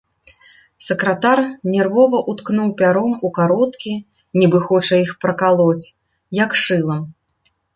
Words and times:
Сакратар 0.85 1.39
нервова 1.73 2.21
ўткнуў 2.33 2.73
пяром 2.81 3.11
у 3.29 3.33
кароткі, 3.37 3.93
нібы 4.43 4.57
хоча 4.71 4.95
іх 5.05 5.11
пракалоць, 5.27 5.85
як 6.43 6.51
шылам. 6.65 7.03